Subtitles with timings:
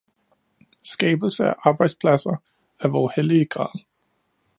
[0.83, 2.43] Skabelse af arbejdspladser
[2.79, 3.85] er vor hellige gral.